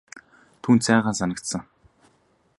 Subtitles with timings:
[0.63, 1.61] Түүнд сайхан санагдсан.